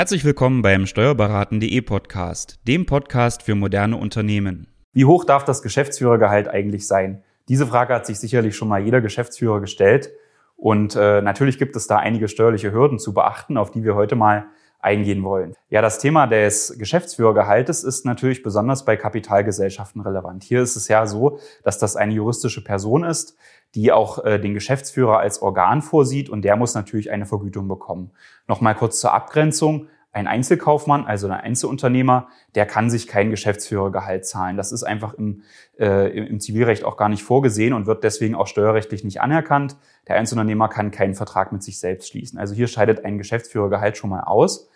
Herzlich 0.00 0.24
willkommen 0.24 0.62
beim 0.62 0.86
Steuerberaten.de 0.86 1.78
Podcast, 1.82 2.58
dem 2.66 2.86
Podcast 2.86 3.42
für 3.42 3.54
moderne 3.54 3.98
Unternehmen. 3.98 4.66
Wie 4.94 5.04
hoch 5.04 5.26
darf 5.26 5.44
das 5.44 5.60
Geschäftsführergehalt 5.60 6.48
eigentlich 6.48 6.86
sein? 6.86 7.22
Diese 7.48 7.66
Frage 7.66 7.92
hat 7.92 8.06
sich 8.06 8.18
sicherlich 8.18 8.56
schon 8.56 8.68
mal 8.68 8.82
jeder 8.82 9.02
Geschäftsführer 9.02 9.60
gestellt. 9.60 10.10
Und 10.56 10.96
äh, 10.96 11.20
natürlich 11.20 11.58
gibt 11.58 11.76
es 11.76 11.86
da 11.86 11.98
einige 11.98 12.28
steuerliche 12.28 12.72
Hürden 12.72 12.98
zu 12.98 13.12
beachten, 13.12 13.58
auf 13.58 13.72
die 13.72 13.84
wir 13.84 13.94
heute 13.94 14.16
mal 14.16 14.46
eingehen 14.82 15.22
wollen. 15.22 15.54
Ja, 15.68 15.82
das 15.82 15.98
Thema 15.98 16.26
des 16.26 16.76
Geschäftsführergehaltes 16.78 17.84
ist 17.84 18.04
natürlich 18.06 18.42
besonders 18.42 18.84
bei 18.84 18.96
Kapitalgesellschaften 18.96 20.00
relevant. 20.00 20.42
Hier 20.44 20.62
ist 20.62 20.76
es 20.76 20.88
ja 20.88 21.06
so, 21.06 21.38
dass 21.62 21.78
das 21.78 21.96
eine 21.96 22.14
juristische 22.14 22.64
Person 22.64 23.04
ist, 23.04 23.36
die 23.74 23.92
auch 23.92 24.24
äh, 24.24 24.38
den 24.38 24.54
Geschäftsführer 24.54 25.18
als 25.18 25.42
Organ 25.42 25.82
vorsieht 25.82 26.28
und 26.28 26.42
der 26.42 26.56
muss 26.56 26.74
natürlich 26.74 27.10
eine 27.10 27.26
Vergütung 27.26 27.68
bekommen. 27.68 28.10
Nochmal 28.48 28.74
kurz 28.74 29.00
zur 29.00 29.12
Abgrenzung. 29.12 29.88
Ein 30.12 30.26
Einzelkaufmann, 30.26 31.06
also 31.06 31.28
ein 31.28 31.32
Einzelunternehmer, 31.32 32.28
der 32.56 32.66
kann 32.66 32.90
sich 32.90 33.06
kein 33.06 33.30
Geschäftsführergehalt 33.30 34.26
zahlen. 34.26 34.56
Das 34.56 34.72
ist 34.72 34.82
einfach 34.82 35.14
im, 35.14 35.42
äh, 35.78 36.10
im 36.18 36.40
Zivilrecht 36.40 36.82
auch 36.84 36.96
gar 36.96 37.08
nicht 37.08 37.22
vorgesehen 37.22 37.72
und 37.72 37.86
wird 37.86 38.02
deswegen 38.02 38.34
auch 38.34 38.48
steuerrechtlich 38.48 39.04
nicht 39.04 39.20
anerkannt. 39.20 39.76
Der 40.08 40.16
Einzelunternehmer 40.16 40.68
kann 40.68 40.90
keinen 40.90 41.14
Vertrag 41.14 41.52
mit 41.52 41.62
sich 41.62 41.78
selbst 41.78 42.08
schließen. 42.08 42.40
Also 42.40 42.54
hier 42.54 42.66
scheidet 42.66 43.04
ein 43.04 43.18
Geschäftsführergehalt 43.18 43.96
schon 43.96 44.10
mal 44.10 44.22
aus. 44.22 44.68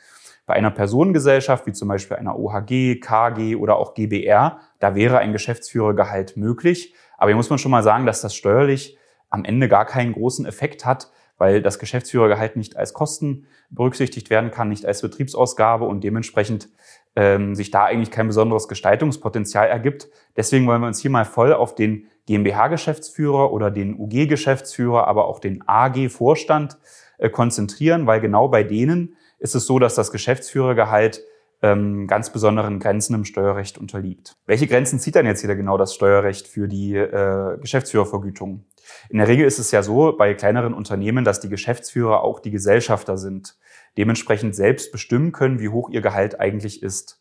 Bei 0.46 0.54
einer 0.54 0.70
Personengesellschaft, 0.70 1.66
wie 1.66 1.72
zum 1.72 1.88
Beispiel 1.88 2.16
einer 2.16 2.38
OHG, 2.38 3.00
KG 3.00 3.56
oder 3.56 3.76
auch 3.76 3.94
GBR, 3.94 4.58
da 4.78 4.94
wäre 4.94 5.18
ein 5.18 5.32
Geschäftsführergehalt 5.32 6.36
möglich. 6.36 6.94
Aber 7.16 7.30
hier 7.30 7.36
muss 7.36 7.50
man 7.50 7.58
schon 7.58 7.70
mal 7.70 7.82
sagen, 7.82 8.06
dass 8.06 8.20
das 8.20 8.34
steuerlich 8.36 8.98
am 9.30 9.44
Ende 9.44 9.68
gar 9.68 9.84
keinen 9.84 10.12
großen 10.12 10.46
Effekt 10.46 10.84
hat, 10.84 11.10
weil 11.38 11.62
das 11.62 11.78
Geschäftsführergehalt 11.78 12.56
nicht 12.56 12.76
als 12.76 12.92
Kosten 12.92 13.46
berücksichtigt 13.70 14.30
werden 14.30 14.50
kann, 14.50 14.68
nicht 14.68 14.86
als 14.86 15.02
Betriebsausgabe 15.02 15.84
und 15.84 16.04
dementsprechend 16.04 16.68
ähm, 17.16 17.54
sich 17.54 17.70
da 17.70 17.84
eigentlich 17.84 18.10
kein 18.10 18.26
besonderes 18.26 18.68
Gestaltungspotenzial 18.68 19.68
ergibt. 19.68 20.08
Deswegen 20.36 20.66
wollen 20.66 20.80
wir 20.80 20.88
uns 20.88 21.00
hier 21.00 21.10
mal 21.10 21.24
voll 21.24 21.52
auf 21.52 21.74
den 21.74 22.06
GmbH-Geschäftsführer 22.26 23.52
oder 23.52 23.70
den 23.70 23.98
UG-Geschäftsführer, 23.98 25.06
aber 25.06 25.26
auch 25.26 25.38
den 25.38 25.62
AG-Vorstand 25.66 26.78
äh, 27.18 27.28
konzentrieren, 27.28 28.06
weil 28.06 28.20
genau 28.20 28.48
bei 28.48 28.62
denen 28.62 29.16
ist 29.38 29.54
es 29.54 29.66
so, 29.66 29.78
dass 29.78 29.94
das 29.94 30.10
Geschäftsführergehalt 30.10 31.22
ähm, 31.62 32.06
ganz 32.06 32.30
besonderen 32.30 32.78
Grenzen 32.78 33.14
im 33.14 33.24
Steuerrecht 33.24 33.78
unterliegt. 33.78 34.36
Welche 34.46 34.66
Grenzen 34.66 34.98
zieht 34.98 35.16
dann 35.16 35.26
jetzt 35.26 35.42
wieder 35.42 35.56
genau 35.56 35.78
das 35.78 35.94
Steuerrecht 35.94 36.46
für 36.46 36.68
die 36.68 36.94
äh, 36.94 37.58
Geschäftsführervergütung? 37.58 38.64
In 39.08 39.18
der 39.18 39.28
Regel 39.28 39.46
ist 39.46 39.58
es 39.58 39.70
ja 39.70 39.82
so 39.82 40.16
bei 40.16 40.34
kleineren 40.34 40.74
Unternehmen, 40.74 41.24
dass 41.24 41.40
die 41.40 41.48
Geschäftsführer 41.48 42.22
auch 42.22 42.40
die 42.40 42.50
Gesellschafter 42.50 43.16
sind, 43.18 43.56
dementsprechend 43.96 44.54
selbst 44.54 44.92
bestimmen 44.92 45.32
können, 45.32 45.60
wie 45.60 45.68
hoch 45.68 45.90
ihr 45.90 46.00
Gehalt 46.00 46.40
eigentlich 46.40 46.82
ist. 46.82 47.20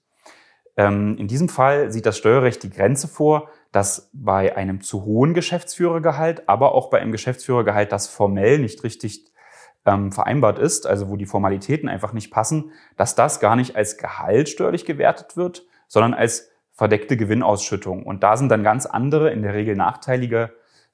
Ähm, 0.75 1.17
in 1.17 1.27
diesem 1.27 1.49
Fall 1.49 1.91
sieht 1.91 2.05
das 2.05 2.17
Steuerrecht 2.17 2.63
die 2.63 2.69
Grenze 2.69 3.07
vor, 3.07 3.49
dass 3.71 4.09
bei 4.13 4.55
einem 4.55 4.81
zu 4.81 5.05
hohen 5.05 5.33
Geschäftsführergehalt, 5.33 6.47
aber 6.47 6.73
auch 6.73 6.89
bei 6.89 6.99
einem 6.99 7.11
Geschäftsführergehalt, 7.11 7.91
das 7.91 8.07
formell 8.07 8.59
nicht 8.59 8.83
richtig 8.83 9.25
ähm, 9.85 10.11
vereinbart 10.11 10.59
ist, 10.59 10.87
also 10.87 11.09
wo 11.09 11.15
die 11.15 11.25
Formalitäten 11.25 11.89
einfach 11.89 12.13
nicht 12.13 12.31
passen, 12.31 12.71
dass 12.97 13.15
das 13.15 13.39
gar 13.39 13.55
nicht 13.55 13.75
als 13.75 13.97
Gehalt 13.97 14.49
steuerlich 14.49 14.85
gewertet 14.85 15.37
wird, 15.37 15.65
sondern 15.87 16.13
als 16.13 16.49
verdeckte 16.71 17.17
Gewinnausschüttung. 17.17 18.03
Und 18.03 18.23
da 18.23 18.37
sind 18.37 18.49
dann 18.49 18.63
ganz 18.63 18.85
andere, 18.85 19.31
in 19.31 19.43
der 19.43 19.53
Regel 19.53 19.75
nachteilige 19.75 20.53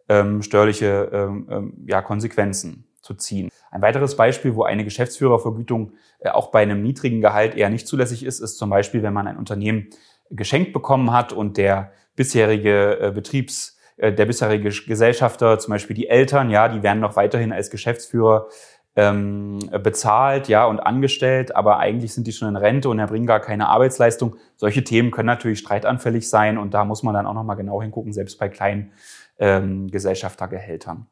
ähm, 0.10 0.42
steuerliche 0.42 1.10
ähm, 1.14 1.48
ähm, 1.50 1.86
ja, 1.88 2.02
Konsequenzen 2.02 2.86
zu 3.02 3.14
ziehen. 3.14 3.50
Ein 3.72 3.82
weiteres 3.82 4.16
Beispiel, 4.16 4.56
wo 4.56 4.64
eine 4.64 4.84
Geschäftsführervergütung 4.84 5.94
äh, 6.20 6.30
auch 6.30 6.52
bei 6.52 6.62
einem 6.62 6.82
niedrigen 6.82 7.22
Gehalt 7.22 7.56
eher 7.56 7.70
nicht 7.70 7.88
zulässig 7.88 8.26
ist, 8.26 8.40
ist 8.40 8.58
zum 8.58 8.70
Beispiel, 8.70 9.04
wenn 9.04 9.14
man 9.14 9.28
ein 9.28 9.38
Unternehmen 9.38 9.90
geschenkt 10.30 10.74
bekommen 10.74 11.12
hat 11.12 11.32
und 11.32 11.58
der 11.58 11.92
bisherige 12.16 13.00
äh, 13.00 13.12
Betriebs 13.12 13.80
äh, 13.98 14.14
der 14.14 14.26
bisherige 14.26 14.70
Gesellschafter, 14.70 15.60
zum 15.60 15.72
Beispiel 15.72 15.96
die 15.96 16.08
Eltern, 16.08 16.50
ja, 16.50 16.68
die 16.68 16.84
werden 16.84 17.00
noch 17.00 17.16
weiterhin 17.16 17.52
als 17.52 17.70
Geschäftsführer 17.70 18.48
ähm, 18.96 19.60
bezahlt, 19.84 20.48
ja, 20.48 20.66
und 20.66 20.80
angestellt, 20.80 21.56
aber 21.56 21.78
eigentlich 21.78 22.14
sind 22.14 22.26
die 22.26 22.32
schon 22.32 22.50
in 22.50 22.56
Rente 22.56 22.90
und 22.90 23.00
erbringen 23.00 23.28
gar 23.28 23.40
keine 23.40 23.68
Arbeitsleistung. 23.68 24.36
Solche 24.56 24.84
Themen 24.84 25.12
können 25.12 25.28
natürlich 25.28 25.60
streitanfällig 25.60 26.28
sein 26.30 26.58
und 26.58 26.74
da 26.74 26.86
muss 26.86 27.04
man 27.04 27.14
dann 27.14 27.28
auch 27.28 27.34
nochmal 27.34 27.56
genau 27.56 27.82
hingucken, 27.82 28.14
selbst 28.14 28.40
bei 28.40 28.50
kleinen 28.50 28.92
ähm, 29.40 29.88
Gesellschaftergehältern. 29.88 31.08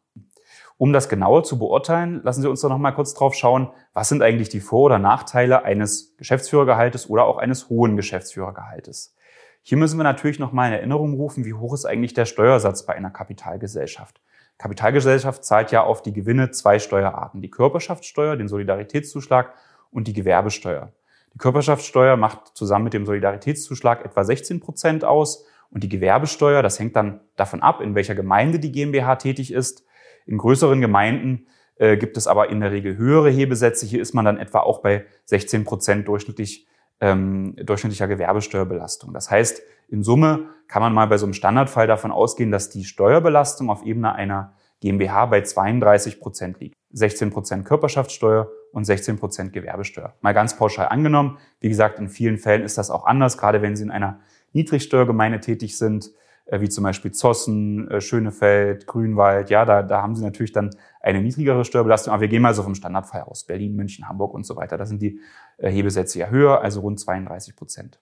Um 0.78 0.94
das 0.94 1.10
genauer 1.10 1.44
zu 1.44 1.58
beurteilen, 1.58 2.22
lassen 2.24 2.44
Sie 2.44 2.50
uns 2.50 2.62
doch 2.62 2.70
nochmal 2.70 2.94
kurz 2.94 3.16
drauf 3.16 3.34
schauen, 3.34 3.72
was 3.94 4.10
sind 4.10 4.22
eigentlich 4.22 4.50
die 4.50 4.60
Vor- 4.60 4.86
oder 4.86 5.00
Nachteile 5.00 5.64
eines 5.64 6.16
Geschäftsführergehaltes 6.18 7.10
oder 7.10 7.26
auch 7.26 7.38
eines 7.38 7.70
hohen 7.70 7.96
Geschäftsführergehaltes. 7.96 9.16
Hier 9.64 9.78
müssen 9.78 9.98
wir 9.98 10.04
natürlich 10.04 10.38
nochmal 10.38 10.68
in 10.70 10.76
Erinnerung 10.76 11.16
rufen, 11.16 11.46
wie 11.46 11.56
hoch 11.56 11.74
ist 11.74 11.86
eigentlich 11.86 12.14
der 12.14 12.26
Steuersatz 12.26 12.86
bei 12.86 12.94
einer 12.94 13.10
Kapitalgesellschaft. 13.10 14.22
Kapitalgesellschaft 14.60 15.44
zahlt 15.44 15.72
ja 15.72 15.84
auf 15.84 16.02
die 16.02 16.14
Gewinne 16.14 16.52
zwei 16.52 16.80
Steuerarten. 16.80 17.42
Die 17.42 17.52
Körperschaftssteuer, 17.52 18.38
den 18.38 18.48
Solidaritätszuschlag 18.48 19.54
und 19.92 20.08
die 20.08 20.14
Gewerbesteuer. 20.14 20.92
Die 21.34 21.38
Körperschaftssteuer 21.38 22.18
macht 22.18 22.56
zusammen 22.56 22.86
mit 22.86 22.94
dem 22.94 23.06
Solidaritätszuschlag 23.06 24.06
etwa 24.06 24.24
16 24.24 24.60
Prozent 24.60 25.04
aus 25.04 25.46
und 25.72 25.84
die 25.84 25.90
Gewerbesteuer, 25.90 26.62
das 26.62 26.80
hängt 26.80 26.96
dann 26.96 27.22
davon 27.36 27.62
ab, 27.62 27.82
in 27.82 27.96
welcher 27.96 28.16
Gemeinde 28.16 28.60
die 28.60 28.72
GmbH 28.72 29.16
tätig 29.18 29.52
ist. 29.52 29.84
In 30.26 30.38
größeren 30.38 30.82
Gemeinden 30.82 31.48
äh, 31.76 31.98
gibt 31.98 32.18
es 32.18 32.28
aber 32.28 32.50
in 32.50 32.60
der 32.60 32.72
Regel 32.72 32.98
höhere 32.98 33.30
Hebesätze. 33.30 33.86
Hier 33.86 34.02
ist 34.02 34.14
man 34.14 34.26
dann 34.26 34.38
etwa 34.38 34.60
auch 34.60 34.82
bei 34.82 35.06
16 35.26 35.64
Prozent 35.64 36.08
durchschnittlich, 36.08 36.68
ähm, 37.00 37.56
durchschnittlicher 37.58 38.08
Gewerbesteuerbelastung. 38.08 39.14
Das 39.14 39.30
heißt, 39.30 39.62
in 39.90 40.04
Summe 40.04 40.50
kann 40.68 40.82
man 40.82 40.94
mal 40.94 41.08
bei 41.08 41.18
so 41.18 41.26
einem 41.26 41.34
Standardfall 41.34 41.88
davon 41.88 42.12
ausgehen, 42.12 42.52
dass 42.52 42.70
die 42.70 42.84
Steuerbelastung 42.84 43.70
auf 43.70 43.86
Ebene 43.86 44.14
einer 44.14 44.54
GmbH 44.82 45.28
bei 45.28 45.42
32 45.42 46.20
Prozent 46.20 46.60
liegt. 46.60 46.76
16 46.92 47.32
Prozent 47.32 47.66
Körperschaftssteuer 47.66 48.50
und 48.72 48.86
16 48.86 49.18
Prozent 49.18 49.54
Gewerbesteuer. 49.54 50.14
Mal 50.22 50.34
ganz 50.34 50.58
pauschal 50.58 50.88
angenommen. 50.88 51.38
Wie 51.60 51.70
gesagt, 51.70 52.00
in 52.00 52.10
vielen 52.10 52.38
Fällen 52.38 52.64
ist 52.64 52.78
das 52.78 52.90
auch 52.90 53.06
anders, 53.06 53.38
gerade 53.38 53.62
wenn 53.62 53.76
Sie 53.76 53.84
in 53.84 53.92
einer 53.92 54.20
Niedrigsteuergemeinde 54.58 55.40
tätig 55.40 55.78
sind, 55.78 56.12
äh, 56.46 56.60
wie 56.60 56.70
zum 56.70 56.84
Beispiel 56.84 57.12
Zossen, 57.12 57.90
äh, 57.90 58.02
Schönefeld, 58.02 58.88
Grünwald. 58.88 59.50
Ja, 59.50 59.66
da, 59.66 59.84
da 59.84 60.02
haben 60.02 60.16
Sie 60.16 60.24
natürlich 60.24 60.52
dann 60.52 60.72
eine 61.00 61.22
niedrigere 61.22 61.64
Steuerbelastung. 61.64 62.14
Aber 62.14 62.22
wir 62.22 62.28
gehen 62.28 62.42
mal 62.42 62.54
so 62.54 62.64
vom 62.64 62.76
Standardfall 62.76 63.22
aus. 63.22 63.46
Berlin, 63.46 63.76
München, 63.76 64.08
Hamburg 64.08 64.34
und 64.34 64.46
so 64.46 64.56
weiter. 64.56 64.78
Da 64.78 64.86
sind 64.86 65.02
die 65.02 65.20
äh, 65.58 65.70
Hebesätze 65.70 66.20
ja 66.20 66.28
höher, 66.28 66.62
also 66.62 66.82
rund 66.82 67.00
32 67.00 67.56
Prozent. 67.56 68.00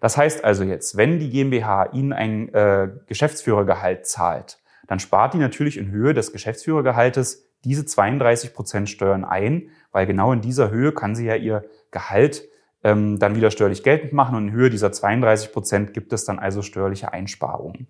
Das 0.00 0.16
heißt 0.16 0.44
also 0.44 0.64
jetzt, 0.64 0.96
wenn 0.96 1.18
die 1.18 1.30
GmbH 1.30 1.92
Ihnen 1.92 2.12
ein 2.12 2.52
äh, 2.54 2.88
Geschäftsführergehalt 3.06 4.06
zahlt, 4.06 4.58
dann 4.86 4.98
spart 4.98 5.34
die 5.34 5.38
natürlich 5.38 5.76
in 5.76 5.90
Höhe 5.90 6.14
des 6.14 6.32
Geschäftsführergehaltes 6.32 7.46
diese 7.64 7.84
32 7.84 8.54
Prozent 8.54 8.88
Steuern 8.88 9.24
ein, 9.24 9.68
weil 9.92 10.06
genau 10.06 10.32
in 10.32 10.40
dieser 10.40 10.70
Höhe 10.70 10.92
kann 10.92 11.14
sie 11.14 11.26
ja 11.26 11.36
ihr 11.36 11.64
Gehalt 11.90 12.48
ähm, 12.82 13.18
dann 13.18 13.36
wieder 13.36 13.50
steuerlich 13.50 13.82
geltend 13.82 14.12
machen 14.12 14.36
und 14.36 14.48
in 14.48 14.54
Höhe 14.54 14.70
dieser 14.70 14.92
32 14.92 15.52
Prozent 15.52 15.92
gibt 15.92 16.12
es 16.12 16.24
dann 16.24 16.38
also 16.38 16.62
steuerliche 16.62 17.12
Einsparungen. 17.12 17.88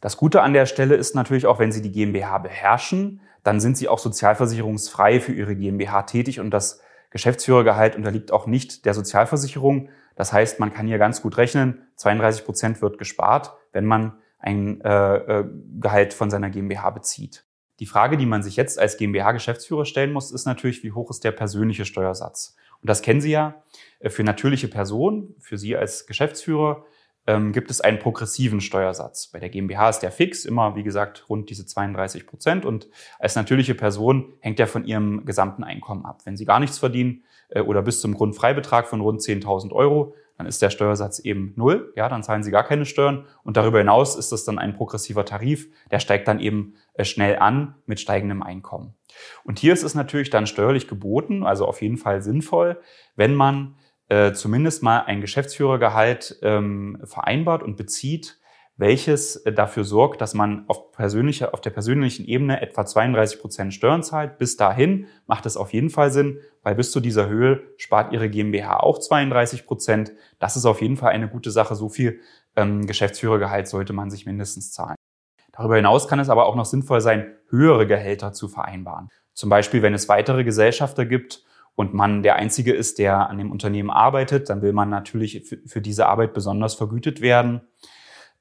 Das 0.00 0.16
Gute 0.16 0.42
an 0.42 0.52
der 0.52 0.66
Stelle 0.66 0.96
ist 0.96 1.14
natürlich 1.14 1.46
auch, 1.46 1.58
wenn 1.58 1.72
Sie 1.72 1.80
die 1.80 1.92
GmbH 1.92 2.38
beherrschen, 2.38 3.20
dann 3.44 3.60
sind 3.60 3.76
Sie 3.76 3.88
auch 3.88 3.98
sozialversicherungsfrei 3.98 5.20
für 5.20 5.32
Ihre 5.32 5.54
GmbH 5.54 6.02
tätig 6.02 6.40
und 6.40 6.50
das 6.50 6.80
Geschäftsführergehalt 7.10 7.94
unterliegt 7.94 8.32
auch 8.32 8.46
nicht 8.46 8.84
der 8.84 8.94
Sozialversicherung, 8.94 9.88
das 10.14 10.32
heißt, 10.32 10.60
man 10.60 10.72
kann 10.72 10.86
hier 10.86 10.98
ganz 10.98 11.22
gut 11.22 11.36
rechnen, 11.36 11.86
32 11.96 12.44
Prozent 12.44 12.82
wird 12.82 12.98
gespart, 12.98 13.54
wenn 13.72 13.84
man 13.86 14.18
ein 14.38 14.80
äh, 14.82 15.16
äh 15.16 15.44
Gehalt 15.80 16.14
von 16.14 16.30
seiner 16.30 16.50
GmbH 16.50 16.90
bezieht. 16.90 17.46
Die 17.80 17.86
Frage, 17.86 18.16
die 18.16 18.26
man 18.26 18.42
sich 18.42 18.56
jetzt 18.56 18.78
als 18.78 18.96
GmbH-Geschäftsführer 18.96 19.84
stellen 19.84 20.12
muss, 20.12 20.30
ist 20.30 20.46
natürlich, 20.46 20.82
wie 20.82 20.92
hoch 20.92 21.10
ist 21.10 21.24
der 21.24 21.32
persönliche 21.32 21.84
Steuersatz? 21.84 22.56
Und 22.82 22.90
das 22.90 23.02
kennen 23.02 23.20
Sie 23.20 23.30
ja. 23.30 23.62
Äh, 24.00 24.10
für 24.10 24.24
natürliche 24.24 24.68
Personen, 24.68 25.34
für 25.38 25.56
Sie 25.56 25.76
als 25.76 26.06
Geschäftsführer, 26.06 26.84
ähm, 27.26 27.52
gibt 27.52 27.70
es 27.70 27.80
einen 27.80 27.98
progressiven 27.98 28.60
Steuersatz. 28.60 29.28
Bei 29.28 29.38
der 29.38 29.48
GmbH 29.48 29.90
ist 29.90 30.00
der 30.00 30.10
fix, 30.10 30.44
immer 30.44 30.74
wie 30.74 30.82
gesagt 30.82 31.28
rund 31.28 31.50
diese 31.50 31.64
32 31.64 32.26
Prozent. 32.26 32.64
Und 32.64 32.88
als 33.18 33.36
natürliche 33.36 33.74
Person 33.74 34.32
hängt 34.40 34.58
der 34.58 34.66
von 34.66 34.84
Ihrem 34.84 35.24
gesamten 35.24 35.62
Einkommen 35.62 36.04
ab. 36.04 36.22
Wenn 36.24 36.36
Sie 36.36 36.44
gar 36.44 36.58
nichts 36.58 36.78
verdienen 36.78 37.22
äh, 37.50 37.60
oder 37.60 37.82
bis 37.82 38.00
zum 38.00 38.14
Grundfreibetrag 38.14 38.88
von 38.88 39.00
rund 39.00 39.20
10.000 39.20 39.72
Euro, 39.72 40.14
dann 40.36 40.46
ist 40.46 40.62
der 40.62 40.70
Steuersatz 40.70 41.20
eben 41.20 41.52
null. 41.56 41.92
Ja, 41.94 42.08
dann 42.08 42.24
zahlen 42.24 42.42
Sie 42.42 42.50
gar 42.50 42.64
keine 42.64 42.86
Steuern. 42.86 43.26
Und 43.44 43.56
darüber 43.56 43.78
hinaus 43.78 44.16
ist 44.16 44.32
das 44.32 44.44
dann 44.44 44.58
ein 44.58 44.74
progressiver 44.74 45.24
Tarif. 45.24 45.68
Der 45.92 46.00
steigt 46.00 46.26
dann 46.26 46.40
eben 46.40 46.74
äh, 46.94 47.04
schnell 47.04 47.36
an 47.36 47.76
mit 47.86 48.00
steigendem 48.00 48.42
Einkommen. 48.42 48.94
Und 49.44 49.58
hier 49.58 49.72
ist 49.72 49.82
es 49.82 49.94
natürlich 49.94 50.30
dann 50.30 50.46
steuerlich 50.46 50.88
geboten, 50.88 51.44
also 51.44 51.66
auf 51.66 51.82
jeden 51.82 51.96
Fall 51.96 52.22
sinnvoll, 52.22 52.80
wenn 53.16 53.34
man 53.34 53.76
äh, 54.08 54.32
zumindest 54.32 54.82
mal 54.82 55.00
ein 55.00 55.20
Geschäftsführergehalt 55.20 56.38
ähm, 56.42 57.00
vereinbart 57.04 57.62
und 57.62 57.76
bezieht, 57.76 58.38
welches 58.76 59.36
äh, 59.36 59.52
dafür 59.52 59.84
sorgt, 59.84 60.20
dass 60.20 60.34
man 60.34 60.64
auf, 60.68 60.92
persönlicher, 60.92 61.54
auf 61.54 61.60
der 61.60 61.70
persönlichen 61.70 62.26
Ebene 62.26 62.60
etwa 62.60 62.84
32 62.84 63.40
Prozent 63.40 63.74
Steuern 63.74 64.02
zahlt. 64.02 64.38
Bis 64.38 64.56
dahin 64.56 65.06
macht 65.26 65.46
es 65.46 65.56
auf 65.56 65.72
jeden 65.72 65.90
Fall 65.90 66.10
Sinn, 66.10 66.40
weil 66.62 66.74
bis 66.74 66.90
zu 66.90 67.00
dieser 67.00 67.28
Höhe 67.28 67.62
spart 67.76 68.12
Ihre 68.12 68.28
GmbH 68.28 68.80
auch 68.80 68.98
32 68.98 69.66
Prozent. 69.66 70.12
Das 70.38 70.56
ist 70.56 70.66
auf 70.66 70.80
jeden 70.82 70.96
Fall 70.96 71.12
eine 71.12 71.28
gute 71.28 71.50
Sache. 71.50 71.74
So 71.74 71.88
viel 71.88 72.20
ähm, 72.56 72.86
Geschäftsführergehalt 72.86 73.68
sollte 73.68 73.92
man 73.92 74.10
sich 74.10 74.26
mindestens 74.26 74.72
zahlen. 74.72 74.96
Darüber 75.52 75.76
hinaus 75.76 76.08
kann 76.08 76.18
es 76.18 76.30
aber 76.30 76.46
auch 76.46 76.56
noch 76.56 76.64
sinnvoll 76.64 77.00
sein, 77.00 77.34
höhere 77.48 77.86
Gehälter 77.86 78.32
zu 78.32 78.48
vereinbaren. 78.48 79.08
Zum 79.34 79.50
Beispiel, 79.50 79.82
wenn 79.82 79.94
es 79.94 80.08
weitere 80.08 80.44
Gesellschafter 80.44 81.06
gibt 81.06 81.44
und 81.74 81.94
man 81.94 82.22
der 82.22 82.36
Einzige 82.36 82.72
ist, 82.72 82.98
der 82.98 83.30
an 83.30 83.38
dem 83.38 83.50
Unternehmen 83.50 83.90
arbeitet, 83.90 84.50
dann 84.50 84.62
will 84.62 84.72
man 84.72 84.88
natürlich 84.90 85.56
für, 85.66 85.80
diese 85.80 86.06
Arbeit 86.06 86.34
besonders 86.34 86.74
vergütet 86.74 87.20
werden 87.20 87.62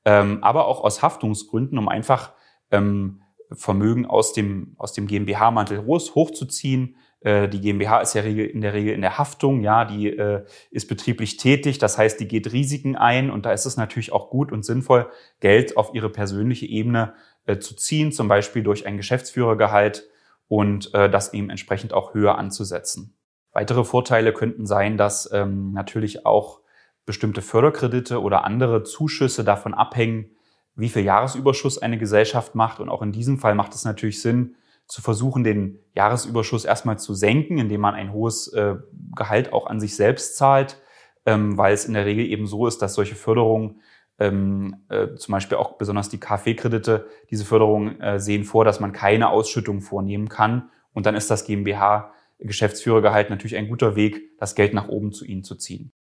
ähm, 0.06 0.44
aber 0.44 0.68
auch 0.68 0.84
aus 0.84 1.02
Haftungsgründen, 1.02 1.78
um 1.78 1.88
einfach 1.88 2.34
ähm, 2.72 3.21
Vermögen 3.54 4.06
aus 4.06 4.34
dem, 4.34 4.76
aus 4.78 4.94
dem 4.94 5.08
GmbH-Mantel 5.08 5.86
hochzuziehen. 5.86 6.96
Äh, 7.22 7.48
die 7.50 7.62
GmbH 7.62 8.00
ist 8.00 8.14
ja 8.14 8.22
in 8.22 8.62
der 8.62 8.74
Regel 8.74 8.94
in 8.94 9.02
der 9.02 9.18
Haftung, 9.18 9.62
ja, 9.62 9.86
die 9.86 10.08
äh, 10.08 10.44
ist 10.72 10.88
betrieblich 10.88 11.38
tätig, 11.38 11.78
das 11.78 11.98
heißt, 11.98 12.20
die 12.20 12.28
geht 12.28 12.52
Risiken 12.52 12.96
ein 12.96 13.30
und 13.30 13.46
da 13.46 13.52
ist 13.52 13.66
es 13.66 13.78
natürlich 13.78 14.12
auch 14.12 14.30
gut 14.30 14.52
und 14.52 14.66
sinnvoll, 14.66 15.10
Geld 15.40 15.78
auf 15.78 15.94
ihre 15.94 16.10
persönliche 16.10 16.66
Ebene 16.66 17.14
äh, 17.46 17.58
zu 17.58 17.76
ziehen, 17.76 18.12
zum 18.12 18.28
Beispiel 18.28 18.64
durch 18.64 18.88
ein 18.88 18.98
Geschäftsführergehalt 18.98 20.10
und 20.48 20.94
äh, 20.94 21.10
das 21.10 21.34
eben 21.34 21.50
entsprechend 21.50 21.94
auch 21.94 22.14
höher 22.14 22.38
anzusetzen. 22.38 23.16
Weitere 23.52 23.84
Vorteile 23.84 24.34
könnten 24.34 24.66
sein, 24.66 24.98
dass 24.98 25.32
ähm, 25.32 25.74
natürlich 25.74 26.26
auch 26.26 26.62
bestimmte 27.06 27.42
Förderkredite 27.42 28.22
oder 28.22 28.46
andere 28.46 28.84
Zuschüsse 28.84 29.44
davon 29.44 29.74
abhängen, 29.74 30.32
wie 30.76 30.90
viel 30.90 31.04
Jahresüberschuss 31.04 31.78
eine 31.78 31.98
Gesellschaft 31.98 32.56
macht. 32.56 32.80
Und 32.80 32.90
auch 32.90 33.02
in 33.02 33.12
diesem 33.12 33.38
Fall 33.38 33.56
macht 33.56 33.74
es 33.74 33.86
natürlich 33.86 34.22
Sinn, 34.22 34.56
zu 34.92 35.02
versuchen, 35.02 35.46
den 35.46 35.80
Jahresüberschuss 35.96 36.66
erstmal 36.66 37.00
zu 37.00 37.14
senken, 37.14 37.58
indem 37.58 37.80
man 37.80 37.96
ein 37.96 38.12
hohes 38.12 38.52
äh, 38.54 38.76
Gehalt 39.16 39.54
auch 39.54 39.68
an 39.68 39.80
sich 39.80 39.96
selbst 39.96 40.36
zahlt, 40.36 40.82
ähm, 41.26 41.58
weil 41.58 41.74
es 41.74 41.86
in 41.86 41.94
der 41.94 42.06
Regel 42.06 42.26
eben 42.26 42.46
so 42.46 42.68
ist, 42.68 42.82
dass 42.82 42.96
solche 42.96 43.16
Förderungen, 43.16 43.80
ähm, 44.20 44.84
äh, 44.90 45.16
zum 45.16 45.32
Beispiel 45.32 45.58
auch 45.58 45.78
besonders 45.78 46.10
die 46.10 46.20
KfW-Kredite, 46.20 47.08
diese 47.30 47.46
Förderungen 47.46 48.02
äh, 48.02 48.20
sehen 48.20 48.44
vor, 48.44 48.66
dass 48.66 48.82
man 48.82 48.92
keine 48.92 49.30
Ausschüttung 49.30 49.80
vornehmen 49.80 50.28
kann. 50.28 50.70
Und 50.92 51.06
dann 51.06 51.16
ist 51.16 51.32
das 51.32 51.46
GmbH-Geschäftsführergehalt 51.46 53.30
natürlich 53.30 53.56
ein 53.56 53.70
guter 53.70 53.96
Weg, 53.96 54.38
das 54.40 54.56
Geld 54.56 54.74
nach 54.74 54.90
oben 54.90 55.14
zu 55.14 55.24
ihnen 55.24 55.46
zu 55.46 55.56
ziehen. 55.56 55.94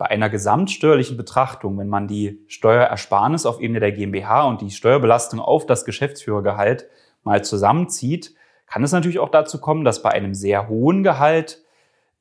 Bei 0.00 0.06
einer 0.06 0.30
gesamtsteuerlichen 0.30 1.18
Betrachtung, 1.18 1.76
wenn 1.76 1.90
man 1.90 2.08
die 2.08 2.42
Steuerersparnis 2.46 3.44
auf 3.44 3.60
Ebene 3.60 3.80
der 3.80 3.92
GmbH 3.92 4.44
und 4.44 4.62
die 4.62 4.70
Steuerbelastung 4.70 5.40
auf 5.40 5.66
das 5.66 5.84
Geschäftsführergehalt 5.84 6.86
mal 7.22 7.44
zusammenzieht, 7.44 8.34
kann 8.66 8.82
es 8.82 8.92
natürlich 8.92 9.18
auch 9.18 9.28
dazu 9.28 9.60
kommen, 9.60 9.84
dass 9.84 10.00
bei 10.00 10.08
einem 10.08 10.34
sehr 10.34 10.68
hohen 10.68 11.02
Gehalt 11.02 11.62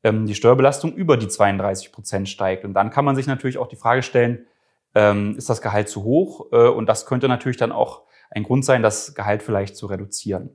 ähm, 0.03 0.25
die 0.25 0.35
Steuerbelastung 0.35 0.91
über 0.91 1.15
die 1.15 1.29
32 1.29 1.93
Prozent 1.93 2.27
steigt. 2.27 2.65
Und 2.65 2.73
dann 2.73 2.89
kann 2.89 3.05
man 3.05 3.15
sich 3.15 3.27
natürlich 3.27 3.57
auch 3.57 3.67
die 3.67 3.77
Frage 3.77 4.03
stellen, 4.03 4.45
ähm, 4.93 5.37
ist 5.37 5.49
das 5.49 5.61
Gehalt 5.61 5.87
zu 5.87 6.03
hoch? 6.03 6.47
Äh, 6.51 6.67
und 6.67 6.85
das 6.89 7.05
könnte 7.05 7.29
natürlich 7.29 7.55
dann 7.55 7.71
auch 7.71 8.01
ein 8.29 8.43
Grund 8.43 8.65
sein, 8.65 8.83
das 8.83 9.15
Gehalt 9.15 9.41
vielleicht 9.41 9.77
zu 9.77 9.85
reduzieren. 9.85 10.49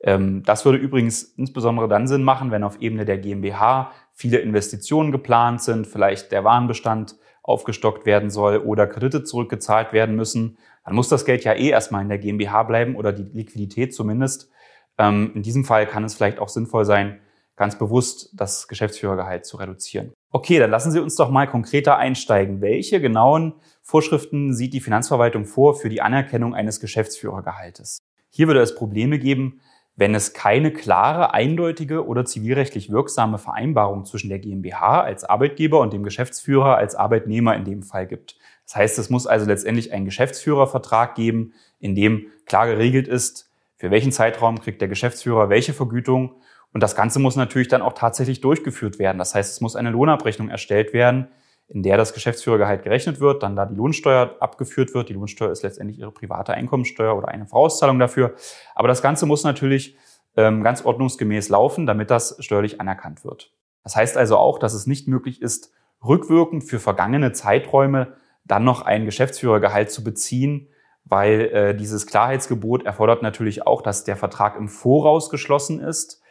Ähm, 0.00 0.42
das 0.42 0.64
würde 0.64 0.78
übrigens 0.78 1.22
insbesondere 1.22 1.86
dann 1.86 2.08
Sinn 2.08 2.24
machen, 2.24 2.50
wenn 2.50 2.64
auf 2.64 2.80
Ebene 2.80 3.04
der 3.04 3.18
GmbH 3.18 3.92
viele 4.14 4.38
Investitionen 4.38 5.12
geplant 5.12 5.60
sind, 5.62 5.86
vielleicht 5.86 6.32
der 6.32 6.44
Warenbestand 6.44 7.16
aufgestockt 7.42 8.06
werden 8.06 8.30
soll 8.30 8.56
oder 8.58 8.86
Kredite 8.86 9.22
zurückgezahlt 9.22 9.92
werden 9.92 10.16
müssen. 10.16 10.56
Dann 10.84 10.94
muss 10.94 11.08
das 11.08 11.24
Geld 11.24 11.44
ja 11.44 11.52
eh 11.52 11.68
erstmal 11.68 12.02
in 12.02 12.08
der 12.08 12.18
GmbH 12.18 12.62
bleiben 12.62 12.96
oder 12.96 13.12
die 13.12 13.24
Liquidität 13.24 13.94
zumindest. 13.94 14.50
Ähm, 14.96 15.32
in 15.34 15.42
diesem 15.42 15.64
Fall 15.64 15.86
kann 15.86 16.04
es 16.04 16.14
vielleicht 16.14 16.38
auch 16.38 16.48
sinnvoll 16.48 16.84
sein, 16.84 17.20
ganz 17.56 17.78
bewusst 17.78 18.30
das 18.34 18.66
Geschäftsführergehalt 18.68 19.44
zu 19.44 19.58
reduzieren. 19.58 20.12
Okay, 20.30 20.58
dann 20.58 20.70
lassen 20.70 20.90
Sie 20.90 21.00
uns 21.00 21.16
doch 21.16 21.30
mal 21.30 21.46
konkreter 21.46 21.98
einsteigen. 21.98 22.60
Welche 22.60 23.00
genauen 23.00 23.54
Vorschriften 23.82 24.54
sieht 24.54 24.72
die 24.72 24.80
Finanzverwaltung 24.80 25.44
vor 25.44 25.74
für 25.74 25.88
die 25.88 26.00
Anerkennung 26.00 26.54
eines 26.54 26.80
Geschäftsführergehaltes? 26.80 27.98
Hier 28.30 28.48
würde 28.48 28.60
es 28.60 28.74
Probleme 28.74 29.18
geben, 29.18 29.60
wenn 29.96 30.14
es 30.14 30.32
keine 30.32 30.72
klare, 30.72 31.32
eindeutige 31.32 32.06
oder 32.06 32.24
zivilrechtlich 32.24 32.90
wirksame 32.90 33.38
Vereinbarung 33.38 34.04
zwischen 34.04 34.28
der 34.28 34.40
GmbH 34.40 35.02
als 35.02 35.24
Arbeitgeber 35.24 35.80
und 35.80 35.92
dem 35.92 36.02
Geschäftsführer 36.02 36.76
als 36.76 36.94
Arbeitnehmer 36.94 37.54
in 37.54 37.64
dem 37.64 37.82
Fall 37.82 38.06
gibt. 38.06 38.36
Das 38.66 38.76
heißt, 38.76 38.98
es 38.98 39.10
muss 39.10 39.26
also 39.26 39.46
letztendlich 39.46 39.92
einen 39.92 40.04
Geschäftsführervertrag 40.04 41.14
geben, 41.14 41.52
in 41.78 41.94
dem 41.94 42.26
klar 42.46 42.66
geregelt 42.66 43.06
ist, 43.06 43.52
für 43.76 43.90
welchen 43.90 44.12
Zeitraum 44.12 44.60
kriegt 44.60 44.80
der 44.80 44.88
Geschäftsführer 44.88 45.48
welche 45.48 45.74
Vergütung. 45.74 46.36
Und 46.72 46.82
das 46.82 46.96
Ganze 46.96 47.20
muss 47.20 47.36
natürlich 47.36 47.68
dann 47.68 47.82
auch 47.82 47.92
tatsächlich 47.92 48.40
durchgeführt 48.40 48.98
werden. 48.98 49.18
Das 49.18 49.34
heißt, 49.34 49.52
es 49.52 49.60
muss 49.60 49.76
eine 49.76 49.90
Lohnabrechnung 49.90 50.48
erstellt 50.48 50.92
werden, 50.92 51.28
in 51.68 51.82
der 51.82 51.96
das 51.96 52.12
Geschäftsführergehalt 52.12 52.82
gerechnet 52.82 53.20
wird, 53.20 53.42
dann 53.42 53.56
da 53.56 53.64
die 53.66 53.74
Lohnsteuer 53.74 54.36
abgeführt 54.40 54.94
wird. 54.94 55.08
Die 55.08 55.14
Lohnsteuer 55.14 55.50
ist 55.50 55.62
letztendlich 55.62 55.98
Ihre 55.98 56.12
private 56.12 56.52
Einkommensteuer 56.52 57.16
oder 57.16 57.28
eine 57.28 57.46
Vorauszahlung 57.46 57.98
dafür. 57.98 58.34
Aber 58.74 58.88
das 58.88 59.02
Ganze 59.02 59.26
muss 59.26 59.44
natürlich 59.44 59.96
ähm, 60.36 60.62
ganz 60.62 60.84
ordnungsgemäß 60.84 61.48
laufen, 61.48 61.86
damit 61.86 62.10
das 62.10 62.36
steuerlich 62.40 62.80
anerkannt 62.80 63.24
wird. 63.24 63.52
Das 63.82 63.96
heißt 63.96 64.16
also 64.16 64.36
auch, 64.36 64.58
dass 64.58 64.74
es 64.74 64.86
nicht 64.86 65.08
möglich 65.08 65.40
ist, 65.40 65.72
rückwirkend 66.04 66.64
für 66.64 66.80
vergangene 66.80 67.32
Zeiträume 67.32 68.14
dann 68.44 68.64
noch 68.64 68.82
ein 68.82 69.06
Geschäftsführergehalt 69.06 69.90
zu 69.90 70.04
beziehen, 70.04 70.68
weil 71.04 71.40
äh, 71.40 71.74
dieses 71.74 72.06
Klarheitsgebot 72.06 72.84
erfordert 72.84 73.22
natürlich 73.22 73.66
auch, 73.66 73.80
dass 73.80 74.04
der 74.04 74.16
Vertrag 74.16 74.56
im 74.56 74.68
Voraus 74.68 75.30
geschlossen 75.30 75.80
ist 75.80 76.22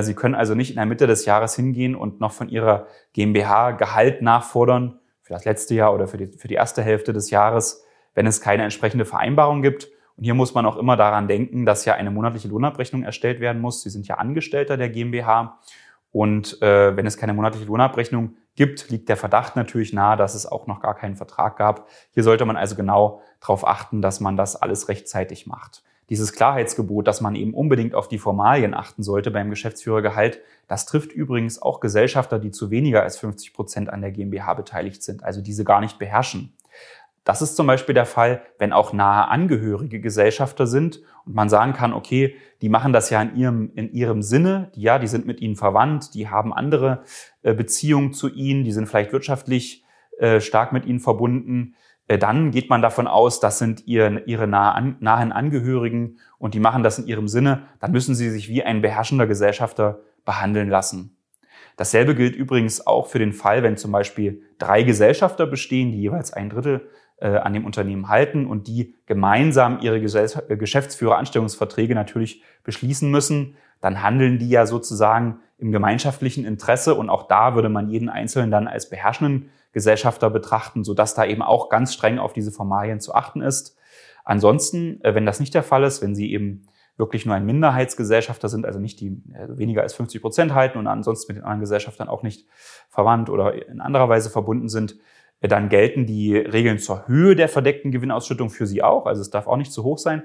Sie 0.00 0.14
können 0.14 0.34
also 0.34 0.54
nicht 0.54 0.70
in 0.70 0.76
der 0.76 0.86
Mitte 0.86 1.06
des 1.06 1.24
Jahres 1.24 1.56
hingehen 1.56 1.94
und 1.94 2.20
noch 2.20 2.32
von 2.32 2.50
Ihrer 2.50 2.86
GmbH 3.14 3.70
Gehalt 3.72 4.20
nachfordern 4.20 4.98
für 5.22 5.32
das 5.32 5.46
letzte 5.46 5.74
Jahr 5.74 5.94
oder 5.94 6.06
für 6.06 6.18
die, 6.18 6.26
für 6.26 6.48
die 6.48 6.54
erste 6.54 6.82
Hälfte 6.82 7.14
des 7.14 7.30
Jahres, 7.30 7.84
wenn 8.14 8.26
es 8.26 8.42
keine 8.42 8.64
entsprechende 8.64 9.06
Vereinbarung 9.06 9.62
gibt. 9.62 9.88
Und 10.16 10.24
hier 10.24 10.34
muss 10.34 10.52
man 10.52 10.66
auch 10.66 10.76
immer 10.76 10.96
daran 10.96 11.26
denken, 11.26 11.64
dass 11.64 11.86
ja 11.86 11.94
eine 11.94 12.10
monatliche 12.10 12.48
Lohnabrechnung 12.48 13.02
erstellt 13.02 13.40
werden 13.40 13.62
muss. 13.62 13.82
Sie 13.82 13.88
sind 13.88 14.06
ja 14.06 14.16
Angestellter 14.16 14.76
der 14.76 14.90
GmbH. 14.90 15.58
Und 16.10 16.60
äh, 16.60 16.94
wenn 16.96 17.06
es 17.06 17.16
keine 17.16 17.32
monatliche 17.32 17.66
Lohnabrechnung 17.66 18.36
gibt, 18.56 18.90
liegt 18.90 19.08
der 19.08 19.16
Verdacht 19.16 19.56
natürlich 19.56 19.94
nahe, 19.94 20.16
dass 20.16 20.34
es 20.34 20.44
auch 20.44 20.66
noch 20.66 20.80
gar 20.80 20.96
keinen 20.96 21.16
Vertrag 21.16 21.56
gab. 21.56 21.88
Hier 22.10 22.24
sollte 22.24 22.44
man 22.44 22.56
also 22.56 22.74
genau 22.74 23.22
darauf 23.40 23.66
achten, 23.66 24.02
dass 24.02 24.20
man 24.20 24.36
das 24.36 24.56
alles 24.56 24.88
rechtzeitig 24.88 25.46
macht 25.46 25.82
dieses 26.10 26.32
Klarheitsgebot, 26.32 27.06
dass 27.06 27.20
man 27.20 27.34
eben 27.34 27.54
unbedingt 27.54 27.94
auf 27.94 28.08
die 28.08 28.18
Formalien 28.18 28.74
achten 28.74 29.02
sollte 29.02 29.30
beim 29.30 29.50
Geschäftsführergehalt, 29.50 30.40
das 30.66 30.86
trifft 30.86 31.12
übrigens 31.12 31.60
auch 31.60 31.80
Gesellschafter, 31.80 32.38
die 32.38 32.50
zu 32.50 32.70
weniger 32.70 33.02
als 33.02 33.18
50 33.18 33.52
Prozent 33.52 33.90
an 33.90 34.00
der 34.00 34.10
GmbH 34.10 34.54
beteiligt 34.54 35.02
sind, 35.02 35.22
also 35.22 35.42
diese 35.42 35.64
gar 35.64 35.80
nicht 35.80 35.98
beherrschen. 35.98 36.54
Das 37.28 37.42
ist 37.42 37.56
zum 37.56 37.66
Beispiel 37.66 37.94
der 37.94 38.06
Fall, 38.06 38.40
wenn 38.58 38.72
auch 38.72 38.94
nahe 38.94 39.28
angehörige 39.28 40.00
Gesellschafter 40.00 40.66
sind 40.66 41.02
und 41.26 41.34
man 41.34 41.50
sagen 41.50 41.74
kann, 41.74 41.92
okay, 41.92 42.36
die 42.62 42.70
machen 42.70 42.94
das 42.94 43.10
ja 43.10 43.20
in 43.20 43.36
ihrem, 43.36 43.70
in 43.74 43.92
ihrem 43.92 44.22
Sinne, 44.22 44.72
die, 44.74 44.80
ja, 44.80 44.98
die 44.98 45.08
sind 45.08 45.26
mit 45.26 45.42
ihnen 45.42 45.54
verwandt, 45.54 46.14
die 46.14 46.30
haben 46.30 46.54
andere 46.54 47.02
äh, 47.42 47.52
Beziehungen 47.52 48.14
zu 48.14 48.30
ihnen, 48.30 48.64
die 48.64 48.72
sind 48.72 48.86
vielleicht 48.86 49.12
wirtschaftlich 49.12 49.84
äh, 50.18 50.40
stark 50.40 50.72
mit 50.72 50.86
ihnen 50.86 51.00
verbunden. 51.00 51.74
Äh, 52.08 52.18
dann 52.18 52.50
geht 52.50 52.70
man 52.70 52.82
davon 52.82 53.06
aus, 53.06 53.38
das 53.38 53.58
sind 53.58 53.86
ihre, 53.86 54.46
nahen 54.48 55.32
Angehörigen 55.32 56.18
und 56.38 56.54
die 56.54 56.60
machen 56.60 56.82
das 56.82 56.98
in 56.98 57.06
ihrem 57.06 57.28
Sinne, 57.28 57.62
dann 57.80 57.92
müssen 57.92 58.14
sie 58.14 58.30
sich 58.30 58.48
wie 58.48 58.64
ein 58.64 58.82
beherrschender 58.82 59.26
Gesellschafter 59.26 60.00
behandeln 60.24 60.68
lassen. 60.68 61.14
Dasselbe 61.76 62.16
gilt 62.16 62.34
übrigens 62.34 62.84
auch 62.86 63.06
für 63.06 63.20
den 63.20 63.32
Fall, 63.32 63.62
wenn 63.62 63.76
zum 63.76 63.92
Beispiel 63.92 64.42
drei 64.58 64.82
Gesellschafter 64.82 65.46
bestehen, 65.46 65.92
die 65.92 66.00
jeweils 66.00 66.32
ein 66.32 66.50
Drittel 66.50 66.88
äh, 67.20 67.36
an 67.36 67.52
dem 67.52 67.64
Unternehmen 67.64 68.08
halten 68.08 68.46
und 68.46 68.66
die 68.66 68.96
gemeinsam 69.06 69.78
ihre 69.80 69.98
äh, 69.98 70.56
Geschäftsführeranstellungsverträge 70.56 71.94
natürlich 71.94 72.42
beschließen 72.64 73.08
müssen, 73.10 73.56
dann 73.80 74.02
handeln 74.02 74.38
die 74.38 74.48
ja 74.48 74.66
sozusagen 74.66 75.38
im 75.58 75.70
gemeinschaftlichen 75.70 76.44
Interesse 76.44 76.94
und 76.94 77.10
auch 77.10 77.28
da 77.28 77.54
würde 77.54 77.68
man 77.68 77.88
jeden 77.88 78.08
Einzelnen 78.08 78.50
dann 78.50 78.66
als 78.66 78.90
beherrschenden 78.90 79.50
Gesellschafter 79.78 80.28
betrachten, 80.28 80.82
sodass 80.82 81.14
da 81.14 81.24
eben 81.24 81.40
auch 81.40 81.68
ganz 81.68 81.94
streng 81.94 82.18
auf 82.18 82.32
diese 82.32 82.50
Formalien 82.50 82.98
zu 82.98 83.14
achten 83.14 83.42
ist. 83.42 83.76
Ansonsten, 84.24 85.00
äh, 85.04 85.14
wenn 85.14 85.24
das 85.24 85.38
nicht 85.38 85.54
der 85.54 85.62
Fall 85.62 85.84
ist, 85.84 86.02
wenn 86.02 86.16
Sie 86.16 86.32
eben 86.32 86.66
wirklich 86.96 87.24
nur 87.24 87.36
ein 87.36 87.46
Minderheitsgesellschafter 87.46 88.48
sind, 88.48 88.66
also 88.66 88.80
nicht 88.80 88.98
die 89.00 89.22
also 89.38 89.56
weniger 89.56 89.82
als 89.82 89.94
50 89.94 90.20
Prozent 90.20 90.52
halten 90.52 90.78
und 90.78 90.88
ansonsten 90.88 91.32
mit 91.32 91.36
den 91.36 91.44
anderen 91.44 91.60
Gesellschaftern 91.60 92.08
auch 92.08 92.24
nicht 92.24 92.48
verwandt 92.88 93.30
oder 93.30 93.68
in 93.68 93.80
anderer 93.80 94.08
Weise 94.08 94.30
verbunden 94.30 94.68
sind, 94.68 94.96
äh, 95.40 95.46
dann 95.46 95.68
gelten 95.68 96.06
die 96.06 96.36
Regeln 96.36 96.80
zur 96.80 97.06
Höhe 97.06 97.36
der 97.36 97.48
verdeckten 97.48 97.92
Gewinnausschüttung 97.92 98.50
für 98.50 98.66
Sie 98.66 98.82
auch. 98.82 99.06
Also 99.06 99.22
es 99.22 99.30
darf 99.30 99.46
auch 99.46 99.56
nicht 99.56 99.72
zu 99.72 99.84
hoch 99.84 99.98
sein. 99.98 100.24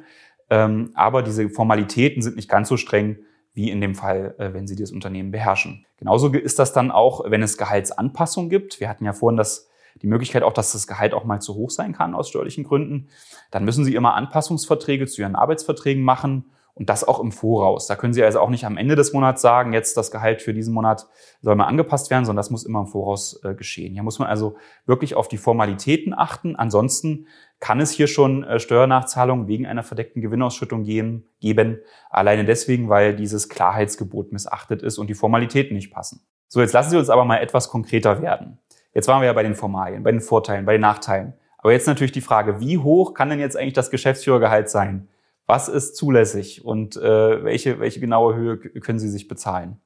Ähm, 0.50 0.90
aber 0.96 1.22
diese 1.22 1.48
Formalitäten 1.50 2.24
sind 2.24 2.36
nicht 2.36 2.50
ganz 2.50 2.70
so 2.70 2.78
streng 2.78 3.20
wie 3.54 3.70
in 3.70 3.82
dem 3.82 3.96
Fall, 3.96 4.36
äh, 4.38 4.54
wenn 4.54 4.68
Sie 4.68 4.76
das 4.76 4.92
Unternehmen 4.92 5.32
beherrschen. 5.32 5.86
Genauso 5.98 6.30
ist 6.30 6.60
das 6.60 6.74
dann 6.74 6.92
auch, 6.92 7.30
wenn 7.30 7.44
es 7.44 7.58
Gehaltsanpassungen 7.58 8.50
gibt. 8.50 8.80
Wir 8.80 8.90
hatten 8.90 9.06
ja 9.06 9.14
vorhin 9.14 9.38
das 9.38 9.70
die 10.02 10.08
Möglichkeit 10.08 10.44
auch, 10.44 10.54
dass 10.54 10.72
das 10.72 10.88
Gehalt 10.88 11.14
auch 11.14 11.24
mal 11.24 11.40
zu 11.40 11.54
hoch 11.54 11.70
sein 11.70 11.94
kann 11.94 12.16
aus 12.16 12.30
steuerlichen 12.30 12.64
Gründen. 12.64 13.10
Dann 13.52 13.64
müssen 13.64 13.86
Sie 13.86 13.94
immer 13.94 14.16
Anpassungsverträge 14.16 15.06
zu 15.06 15.22
Ihren 15.22 15.36
Arbeitsverträgen 15.36 16.04
machen 16.04 16.52
und 16.76 16.90
das 16.90 17.04
auch 17.04 17.20
im 17.20 17.32
Voraus. 17.32 17.86
Da 17.86 17.96
können 17.96 18.14
Sie 18.14 18.24
also 18.24 18.40
auch 18.40 18.50
nicht 18.50 18.66
am 18.66 18.78
Ende 18.78 18.96
des 18.96 19.14
Monats 19.14 19.42
sagen, 19.42 19.74
jetzt 19.74 19.96
das 19.96 20.10
Gehalt 20.10 20.42
für 20.42 20.54
diesen 20.54 20.74
Monat 20.74 21.08
soll 21.42 21.56
mal 21.56 21.66
angepasst 21.66 22.10
werden, 22.10 22.26
sondern 22.26 22.40
das 22.40 22.50
muss 22.50 22.66
immer 22.66 22.80
im 22.80 22.88
Voraus 22.88 23.40
äh, 23.44 23.54
geschehen. 23.54 23.94
Hier 23.94 24.02
muss 24.02 24.18
man 24.18 24.28
also 24.28 24.56
wirklich 24.86 25.14
auf 25.14 25.28
die 25.28 25.38
Formalitäten 25.38 26.14
achten. 26.14 26.56
Ansonsten 26.56 27.28
kann 27.60 27.80
es 27.80 27.92
hier 27.92 28.08
schon 28.08 28.44
äh, 28.44 28.60
Steuernachzahlungen 28.60 29.48
wegen 29.48 29.68
einer 29.68 29.84
verdeckten 29.84 30.22
Gewinnausschüttung 30.22 30.84
geben, 30.84 31.28
geben. 31.40 31.80
Alleine 32.10 32.44
deswegen, 32.44 32.90
weil 32.90 33.16
dieses 33.16 33.50
Klarheitsgebot 33.50 34.32
missachtet 34.32 34.82
ist 34.82 34.98
und 34.98 35.08
die 35.08 35.16
Formalitäten 35.16 35.76
nicht 35.76 35.92
passen. 35.92 36.26
So, 36.48 36.60
jetzt 36.60 36.74
lassen 36.74 36.90
Sie 36.90 36.98
uns 36.98 37.10
aber 37.10 37.26
mal 37.26 37.38
etwas 37.38 37.70
konkreter 37.70 38.22
werden. 38.22 38.60
Jetzt 38.94 39.08
waren 39.08 39.22
wir 39.22 39.28
ja 39.28 39.34
bei 39.34 39.44
den 39.44 39.56
Formalien, 39.56 40.04
bei 40.04 40.12
den 40.12 40.22
Vorteilen, 40.22 40.66
bei 40.66 40.74
den 40.74 40.82
Nachteilen. 40.82 41.34
Aber 41.58 41.72
jetzt 41.72 41.88
natürlich 41.88 42.12
die 42.12 42.22
Frage, 42.22 42.60
wie 42.60 42.78
hoch 42.78 43.14
kann 43.14 43.30
denn 43.30 43.40
jetzt 43.40 43.58
eigentlich 43.58 43.74
das 43.74 43.90
Geschäftsführergehalt 43.90 44.70
sein? 44.70 45.08
Was 45.46 45.68
ist 45.68 45.96
zulässig 45.96 46.64
und 46.64 46.96
äh, 46.96 47.44
welche, 47.44 47.80
welche 47.80 48.00
genaue 48.00 48.36
Höhe 48.36 48.58
können 48.58 49.00
Sie 49.00 49.10
sich 49.10 49.28
bezahlen? 49.28 49.82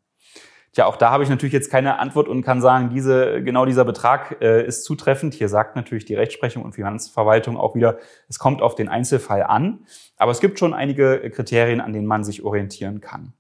Tja, 0.73 0.85
auch 0.85 0.97
da 0.97 1.09
habe 1.09 1.23
ich 1.23 1.29
natürlich 1.29 1.53
jetzt 1.53 1.71
keine 1.71 1.97
Antwort 1.97 2.27
und 2.27 2.43
kann 2.43 2.61
sagen, 2.61 2.89
diese, 2.89 3.41
genau 3.41 3.65
dieser 3.65 3.83
Betrag 3.83 4.37
äh, 4.41 4.63
ist 4.63 4.83
zutreffend. 4.83 5.33
Hier 5.33 5.49
sagt 5.49 5.75
natürlich 5.75 6.05
die 6.05 6.13
Rechtsprechung 6.13 6.63
und 6.63 6.73
Finanzverwaltung 6.73 7.57
auch 7.57 7.73
wieder, 7.73 7.97
es 8.29 8.37
kommt 8.37 8.61
auf 8.61 8.75
den 8.75 8.87
Einzelfall 8.87 9.41
an. 9.41 9.87
Aber 10.17 10.31
es 10.31 10.39
gibt 10.39 10.59
schon 10.59 10.75
einige 10.75 11.31
Kriterien, 11.31 11.81
an 11.81 11.93
denen 11.93 12.05
man 12.05 12.23
sich 12.23 12.43
orientieren 12.43 13.01
kann. 13.01 13.33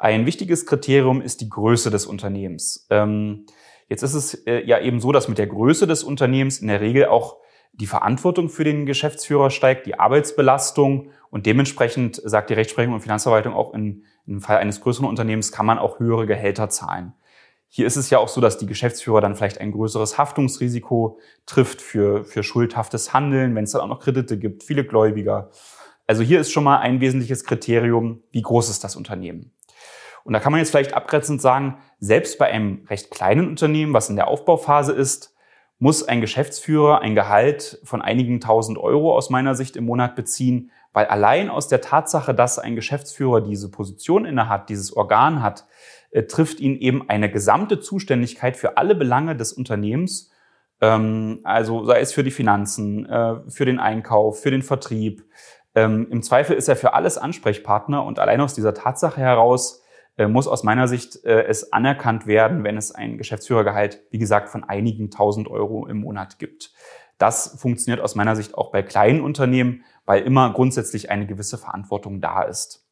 Ein 0.00 0.26
wichtiges 0.26 0.66
Kriterium 0.66 1.20
ist 1.20 1.40
die 1.40 1.48
Größe 1.48 1.90
des 1.90 2.06
Unternehmens. 2.06 2.86
Ähm, 2.90 3.46
jetzt 3.88 4.02
ist 4.02 4.14
es 4.14 4.34
äh, 4.46 4.64
ja 4.64 4.80
eben 4.80 4.98
so, 4.98 5.12
dass 5.12 5.28
mit 5.28 5.38
der 5.38 5.46
Größe 5.46 5.86
des 5.86 6.02
Unternehmens 6.02 6.58
in 6.58 6.68
der 6.68 6.80
Regel 6.80 7.06
auch 7.06 7.36
die 7.80 7.86
Verantwortung 7.86 8.50
für 8.50 8.62
den 8.62 8.84
Geschäftsführer 8.84 9.50
steigt, 9.50 9.86
die 9.86 9.98
Arbeitsbelastung 9.98 11.10
und 11.30 11.46
dementsprechend 11.46 12.20
sagt 12.22 12.50
die 12.50 12.54
Rechtsprechung 12.54 12.92
und 12.92 13.00
Finanzverwaltung 13.00 13.54
auch 13.54 13.72
in, 13.72 14.04
im 14.26 14.42
Fall 14.42 14.58
eines 14.58 14.82
größeren 14.82 15.08
Unternehmens 15.08 15.50
kann 15.50 15.66
man 15.66 15.78
auch 15.78 15.98
höhere 15.98 16.26
Gehälter 16.26 16.68
zahlen. 16.68 17.14
Hier 17.68 17.86
ist 17.86 17.96
es 17.96 18.10
ja 18.10 18.18
auch 18.18 18.28
so, 18.28 18.40
dass 18.40 18.58
die 18.58 18.66
Geschäftsführer 18.66 19.20
dann 19.20 19.36
vielleicht 19.36 19.60
ein 19.60 19.72
größeres 19.72 20.18
Haftungsrisiko 20.18 21.18
trifft 21.46 21.80
für, 21.80 22.24
für 22.24 22.42
schuldhaftes 22.42 23.14
Handeln, 23.14 23.54
wenn 23.54 23.64
es 23.64 23.70
dann 23.70 23.80
auch 23.80 23.86
noch 23.86 24.00
Kredite 24.00 24.38
gibt, 24.38 24.64
viele 24.64 24.84
Gläubiger. 24.84 25.50
Also 26.06 26.22
hier 26.22 26.40
ist 26.40 26.50
schon 26.50 26.64
mal 26.64 26.78
ein 26.78 27.00
wesentliches 27.00 27.44
Kriterium, 27.44 28.22
wie 28.32 28.42
groß 28.42 28.68
ist 28.68 28.84
das 28.84 28.96
Unternehmen. 28.96 29.52
Und 30.24 30.34
da 30.34 30.40
kann 30.40 30.52
man 30.52 30.58
jetzt 30.58 30.70
vielleicht 30.70 30.92
abgrenzend 30.92 31.40
sagen, 31.40 31.78
selbst 31.98 32.38
bei 32.38 32.46
einem 32.46 32.84
recht 32.90 33.10
kleinen 33.10 33.48
Unternehmen, 33.48 33.94
was 33.94 34.10
in 34.10 34.16
der 34.16 34.28
Aufbauphase 34.28 34.92
ist, 34.92 35.34
muss 35.80 36.06
ein 36.06 36.20
Geschäftsführer 36.20 37.00
ein 37.00 37.14
Gehalt 37.14 37.80
von 37.84 38.02
einigen 38.02 38.38
tausend 38.38 38.78
Euro 38.78 39.16
aus 39.16 39.30
meiner 39.30 39.54
Sicht 39.54 39.76
im 39.76 39.86
Monat 39.86 40.14
beziehen, 40.14 40.70
weil 40.92 41.06
allein 41.06 41.48
aus 41.48 41.68
der 41.68 41.80
Tatsache, 41.80 42.34
dass 42.34 42.58
ein 42.58 42.76
Geschäftsführer 42.76 43.40
diese 43.40 43.70
Position 43.70 44.26
innehat, 44.26 44.68
dieses 44.68 44.94
Organ 44.94 45.42
hat, 45.42 45.66
äh, 46.10 46.24
trifft 46.24 46.60
ihn 46.60 46.76
eben 46.76 47.08
eine 47.08 47.30
gesamte 47.30 47.80
Zuständigkeit 47.80 48.58
für 48.58 48.76
alle 48.76 48.94
Belange 48.94 49.34
des 49.36 49.54
Unternehmens, 49.54 50.30
ähm, 50.82 51.40
also 51.44 51.84
sei 51.86 52.00
es 52.00 52.12
für 52.12 52.24
die 52.24 52.30
Finanzen, 52.30 53.06
äh, 53.06 53.36
für 53.48 53.64
den 53.64 53.78
Einkauf, 53.78 54.42
für 54.42 54.50
den 54.50 54.62
Vertrieb. 54.62 55.24
Ähm, 55.74 56.08
Im 56.10 56.22
Zweifel 56.22 56.56
ist 56.56 56.68
er 56.68 56.76
für 56.76 56.92
alles 56.92 57.16
Ansprechpartner 57.16 58.04
und 58.04 58.18
allein 58.18 58.42
aus 58.42 58.52
dieser 58.52 58.74
Tatsache 58.74 59.20
heraus 59.20 59.82
muss 60.28 60.48
aus 60.48 60.62
meiner 60.62 60.88
Sicht 60.88 61.24
äh, 61.24 61.44
es 61.44 61.72
anerkannt 61.72 62.26
werden, 62.26 62.64
wenn 62.64 62.76
es 62.76 62.92
ein 62.92 63.18
Geschäftsführergehalt, 63.18 64.02
wie 64.10 64.18
gesagt, 64.18 64.48
von 64.48 64.64
einigen 64.64 65.10
tausend 65.10 65.48
Euro 65.48 65.86
im 65.86 65.98
Monat 65.98 66.38
gibt. 66.38 66.72
Das 67.18 67.58
funktioniert 67.60 68.00
aus 68.02 68.14
meiner 68.14 68.34
Sicht 68.34 68.54
auch 68.54 68.72
bei 68.72 68.82
kleinen 68.82 69.20
Unternehmen, 69.20 69.84
weil 70.06 70.22
immer 70.22 70.52
grundsätzlich 70.52 71.10
eine 71.10 71.26
gewisse 71.26 71.58
Verantwortung 71.58 72.20
da 72.20 72.42
ist. 72.42 72.86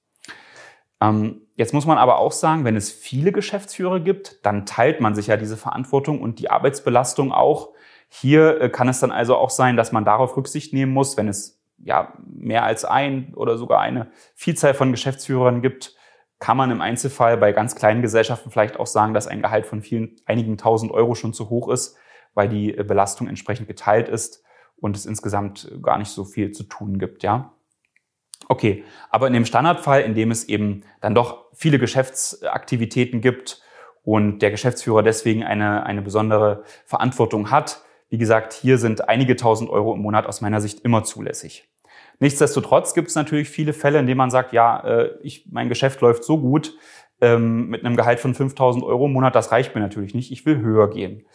Ähm, 1.00 1.42
jetzt 1.54 1.72
muss 1.72 1.86
man 1.86 1.98
aber 1.98 2.18
auch 2.18 2.32
sagen, 2.32 2.64
wenn 2.64 2.76
es 2.76 2.90
viele 2.90 3.32
Geschäftsführer 3.32 4.00
gibt, 4.00 4.44
dann 4.44 4.66
teilt 4.66 5.00
man 5.00 5.14
sich 5.14 5.28
ja 5.28 5.36
diese 5.36 5.56
Verantwortung 5.56 6.20
und 6.20 6.38
die 6.40 6.50
Arbeitsbelastung 6.50 7.32
auch. 7.32 7.70
Hier 8.08 8.60
äh, 8.60 8.68
kann 8.68 8.88
es 8.88 9.00
dann 9.00 9.12
also 9.12 9.36
auch 9.36 9.50
sein, 9.50 9.76
dass 9.76 9.92
man 9.92 10.04
darauf 10.04 10.36
Rücksicht 10.36 10.72
nehmen 10.72 10.92
muss, 10.92 11.16
wenn 11.16 11.28
es 11.28 11.60
ja 11.78 12.12
mehr 12.26 12.64
als 12.64 12.84
ein 12.84 13.32
oder 13.34 13.56
sogar 13.56 13.80
eine 13.80 14.08
Vielzahl 14.34 14.74
von 14.74 14.90
Geschäftsführern 14.90 15.62
gibt, 15.62 15.94
kann 16.38 16.56
man 16.56 16.70
im 16.70 16.80
Einzelfall 16.80 17.36
bei 17.36 17.52
ganz 17.52 17.74
kleinen 17.74 18.02
Gesellschaften 18.02 18.50
vielleicht 18.50 18.78
auch 18.78 18.86
sagen, 18.86 19.14
dass 19.14 19.26
ein 19.26 19.42
Gehalt 19.42 19.66
von 19.66 19.82
vielen, 19.82 20.16
einigen 20.26 20.56
tausend 20.56 20.92
Euro 20.92 21.14
schon 21.14 21.34
zu 21.34 21.50
hoch 21.50 21.68
ist, 21.68 21.96
weil 22.34 22.48
die 22.48 22.76
äh, 22.76 22.84
Belastung 22.84 23.28
entsprechend 23.28 23.66
geteilt 23.66 24.08
ist 24.08 24.44
und 24.76 24.96
es 24.96 25.06
insgesamt 25.06 25.70
gar 25.82 25.98
nicht 25.98 26.10
so 26.10 26.24
viel 26.24 26.52
zu 26.52 26.64
tun 26.64 26.98
gibt, 26.98 27.22
ja. 27.22 27.52
Okay, 28.46 28.84
aber 29.10 29.26
in 29.26 29.32
dem 29.32 29.44
Standardfall, 29.44 30.02
in 30.02 30.14
dem 30.14 30.30
es 30.30 30.44
eben 30.44 30.84
dann 31.00 31.14
doch 31.14 31.46
viele 31.52 31.78
Geschäftsaktivitäten 31.78 33.20
gibt 33.20 33.60
und 34.04 34.38
der 34.38 34.50
Geschäftsführer 34.50 35.02
deswegen 35.02 35.42
eine, 35.42 35.84
eine 35.84 36.02
besondere 36.02 36.62
Verantwortung 36.86 37.50
hat, 37.50 37.82
wie 38.08 38.16
gesagt, 38.16 38.54
hier 38.54 38.78
sind 38.78 39.08
einige 39.08 39.36
tausend 39.36 39.68
Euro 39.68 39.94
im 39.94 40.00
Monat 40.00 40.26
aus 40.26 40.40
meiner 40.40 40.60
Sicht 40.60 40.80
immer 40.80 41.04
zulässig. 41.04 41.68
Nichtsdestotrotz 42.20 42.94
gibt 42.94 43.08
es 43.08 43.14
natürlich 43.14 43.48
viele 43.48 43.72
Fälle, 43.72 43.98
in 43.98 44.06
denen 44.06 44.18
man 44.18 44.30
sagt, 44.30 44.52
ja, 44.52 44.80
äh, 44.80 45.10
ich, 45.22 45.46
mein 45.50 45.68
Geschäft 45.68 46.00
läuft 46.00 46.24
so 46.24 46.38
gut 46.38 46.74
ähm, 47.20 47.68
mit 47.68 47.84
einem 47.84 47.96
Gehalt 47.96 48.20
von 48.20 48.34
5000 48.34 48.84
Euro 48.84 49.06
im 49.06 49.12
Monat, 49.12 49.34
das 49.34 49.52
reicht 49.52 49.74
mir 49.74 49.80
natürlich 49.80 50.14
nicht, 50.14 50.32
ich 50.32 50.46
will 50.46 50.60
höher 50.60 50.90
gehen. 50.90 51.26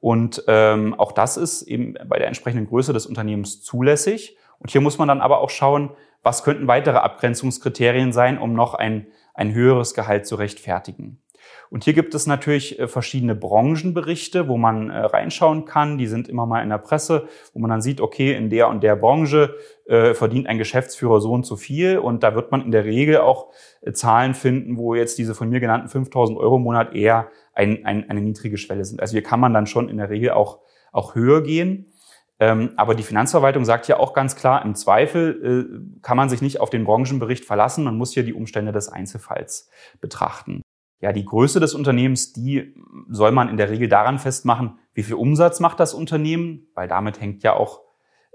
Und 0.00 0.42
ähm, 0.48 0.94
auch 0.94 1.12
das 1.12 1.36
ist 1.36 1.62
eben 1.62 1.94
bei 2.08 2.18
der 2.18 2.26
entsprechenden 2.26 2.66
Größe 2.66 2.92
des 2.92 3.06
Unternehmens 3.06 3.62
zulässig. 3.62 4.36
Und 4.58 4.70
hier 4.70 4.80
muss 4.80 4.98
man 4.98 5.08
dann 5.08 5.20
aber 5.20 5.40
auch 5.40 5.50
schauen, 5.50 5.90
was 6.24 6.42
könnten 6.42 6.66
weitere 6.66 6.98
Abgrenzungskriterien 6.98 8.12
sein, 8.12 8.38
um 8.38 8.52
noch 8.52 8.74
ein, 8.74 9.06
ein 9.34 9.54
höheres 9.54 9.94
Gehalt 9.94 10.26
zu 10.26 10.36
rechtfertigen. 10.36 11.20
Und 11.72 11.84
hier 11.84 11.94
gibt 11.94 12.14
es 12.14 12.26
natürlich 12.26 12.78
äh, 12.78 12.86
verschiedene 12.86 13.34
Branchenberichte, 13.34 14.46
wo 14.46 14.58
man 14.58 14.90
äh, 14.90 14.98
reinschauen 14.98 15.64
kann. 15.64 15.96
Die 15.96 16.06
sind 16.06 16.28
immer 16.28 16.44
mal 16.44 16.62
in 16.62 16.68
der 16.68 16.76
Presse, 16.76 17.28
wo 17.54 17.60
man 17.60 17.70
dann 17.70 17.80
sieht, 17.80 18.02
okay, 18.02 18.34
in 18.34 18.50
der 18.50 18.68
und 18.68 18.82
der 18.82 18.94
Branche 18.94 19.56
äh, 19.86 20.12
verdient 20.12 20.48
ein 20.48 20.58
Geschäftsführer 20.58 21.22
so 21.22 21.32
und 21.32 21.46
so 21.46 21.56
viel. 21.56 21.96
Und 21.96 22.22
da 22.22 22.34
wird 22.34 22.50
man 22.50 22.62
in 22.62 22.72
der 22.72 22.84
Regel 22.84 23.18
auch 23.18 23.48
Zahlen 23.94 24.34
finden, 24.34 24.76
wo 24.76 24.94
jetzt 24.94 25.16
diese 25.16 25.34
von 25.34 25.48
mir 25.48 25.60
genannten 25.60 25.88
5000 25.88 26.38
Euro 26.38 26.56
im 26.56 26.62
Monat 26.62 26.94
eher 26.94 27.28
ein, 27.54 27.86
ein, 27.86 28.08
eine 28.10 28.20
niedrige 28.20 28.58
Schwelle 28.58 28.84
sind. 28.84 29.00
Also 29.00 29.12
hier 29.12 29.22
kann 29.22 29.40
man 29.40 29.54
dann 29.54 29.66
schon 29.66 29.88
in 29.88 29.96
der 29.96 30.10
Regel 30.10 30.32
auch, 30.32 30.60
auch 30.92 31.14
höher 31.14 31.42
gehen. 31.42 31.92
Ähm, 32.38 32.72
aber 32.76 32.94
die 32.94 33.02
Finanzverwaltung 33.02 33.64
sagt 33.64 33.88
ja 33.88 33.98
auch 33.98 34.14
ganz 34.14 34.36
klar, 34.36 34.64
im 34.64 34.74
Zweifel 34.74 35.86
kann 36.02 36.16
man 36.16 36.28
sich 36.28 36.42
nicht 36.42 36.60
auf 36.60 36.70
den 36.70 36.84
Branchenbericht 36.84 37.44
verlassen. 37.44 37.84
Man 37.84 37.96
muss 37.96 38.12
hier 38.12 38.24
die 38.24 38.34
Umstände 38.34 38.72
des 38.72 38.88
Einzelfalls 38.88 39.70
betrachten. 40.00 40.61
Ja, 41.02 41.12
die 41.12 41.24
Größe 41.24 41.58
des 41.58 41.74
Unternehmens, 41.74 42.32
die 42.32 42.74
soll 43.08 43.32
man 43.32 43.48
in 43.48 43.56
der 43.56 43.70
Regel 43.70 43.88
daran 43.88 44.20
festmachen, 44.20 44.78
wie 44.94 45.02
viel 45.02 45.16
Umsatz 45.16 45.58
macht 45.58 45.80
das 45.80 45.94
Unternehmen, 45.94 46.68
weil 46.74 46.86
damit 46.86 47.20
hängt 47.20 47.42
ja 47.42 47.54
auch 47.54 47.80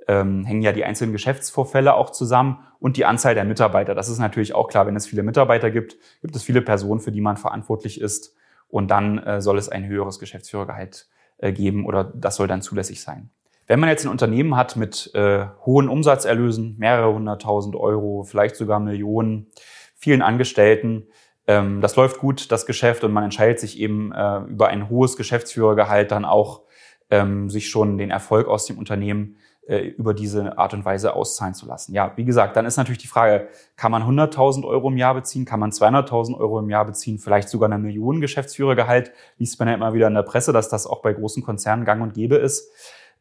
ähm, 0.08 0.44
hängen 0.46 0.62
ja 0.62 0.74
die 0.74 0.86
einzelnen 0.86 1.14
Geschäftsvorfälle 1.14 1.94
auch 1.94 2.12
zusammen 2.12 2.60
und 2.80 2.98
die 2.98 3.06
Anzahl 3.06 3.36
der 3.36 3.46
Mitarbeiter. 3.46 3.96
Das 3.96 4.10
ist 4.10 4.20
natürlich 4.20 4.54
auch 4.54 4.68
klar, 4.68 4.86
wenn 4.86 4.96
es 4.96 5.08
viele 5.08 5.24
Mitarbeiter 5.24 5.72
gibt, 5.72 5.98
gibt 6.22 6.36
es 6.36 6.44
viele 6.44 6.62
Personen, 6.62 7.00
für 7.00 7.12
die 7.12 7.22
man 7.22 7.38
verantwortlich 7.38 8.02
ist 8.02 8.36
und 8.68 8.92
dann 8.92 9.18
äh, 9.20 9.42
soll 9.42 9.58
es 9.58 9.70
ein 9.70 9.86
höheres 9.86 10.20
Geschäftsführergehalt 10.20 11.08
äh, 11.38 11.54
geben 11.54 11.86
oder 11.86 12.04
das 12.04 12.36
soll 12.36 12.48
dann 12.48 12.62
zulässig 12.62 13.02
sein. 13.02 13.30
Wenn 13.66 13.80
man 13.80 13.90
jetzt 13.90 14.06
ein 14.06 14.12
Unternehmen 14.12 14.56
hat 14.56 14.76
mit 14.76 15.12
äh, 15.14 15.46
hohen 15.66 15.90
Umsatzerlösen, 15.90 16.76
mehrere 16.78 17.14
hunderttausend 17.14 17.76
Euro, 17.76 18.24
vielleicht 18.24 18.56
sogar 18.56 18.80
Millionen, 18.80 19.48
vielen 19.96 20.22
Angestellten, 20.22 21.08
ähm, 21.48 21.82
das 21.82 21.96
läuft 21.96 22.20
gut, 22.20 22.52
das 22.52 22.66
Geschäft, 22.66 23.04
und 23.04 23.14
man 23.14 23.24
entscheidet 23.24 23.60
sich 23.60 23.80
eben 23.80 24.12
äh, 24.12 24.40
über 24.42 24.68
ein 24.68 24.90
hohes 24.90 25.16
Geschäftsführergehalt 25.16 26.12
dann 26.12 26.26
auch, 26.26 26.62
ähm, 27.10 27.50
sich 27.50 27.70
schon 27.70 27.98
den 27.98 28.12
Erfolg 28.12 28.48
aus 28.48 28.66
dem 28.66 28.78
Unternehmen 28.78 29.38
äh, 29.68 29.80
über 29.80 30.14
diese 30.14 30.58
Art 30.58 30.74
und 30.74 30.84
Weise 30.84 31.14
auszahlen 31.14 31.54
zu 31.54 31.66
lassen. 31.66 31.94
Ja, 31.94 32.14
wie 32.16 32.26
gesagt, 32.26 32.58
dann 32.58 32.66
ist 32.66 32.78
natürlich 32.78 32.98
die 32.98 33.08
Frage, 33.08 33.48
kann 33.78 33.92
man 33.92 34.04
100.000 34.04 34.66
Euro 34.66 34.90
im 34.90 34.98
Jahr 34.98 35.14
beziehen, 35.14 35.46
kann 35.46 35.60
man 35.60 35.72
200.000 35.72 36.38
Euro 36.38 36.60
im 36.60 36.70
Jahr 36.70 36.86
beziehen, 36.86 37.18
vielleicht 37.18 37.50
sogar 37.50 37.70
eine 37.70 37.78
Million 37.78 38.20
Geschäftsführergehalt, 38.20 39.12
liest 39.38 39.58
man 39.60 39.70
ja 39.70 39.74
immer 39.74 39.94
wieder 39.94 40.08
in 40.08 40.14
der 40.16 40.24
Presse, 40.24 40.52
dass 40.52 40.68
das 40.68 40.86
auch 40.86 41.02
bei 41.02 41.14
großen 41.14 41.44
Konzernen 41.44 41.86
gang 41.86 42.02
und 42.02 42.14
gäbe 42.14 42.36
ist. 42.36 42.72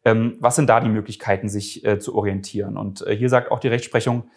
Ähm, 0.05 0.37
was 0.41 0.55
sind 0.55 0.69
da 0.69 0.81
die 0.81 0.89
Möglichkeiten, 0.89 1.49
sich 1.49 1.85
äh, 1.85 1.99
zu 1.99 2.15
orientieren? 2.15 2.77
Und 2.77 3.05
äh, 3.05 3.17
hier 3.17 3.29
sagt 3.29 3.51
auch 3.51 3.59
die 3.59 3.69
Rechtsprechung, 3.69 4.31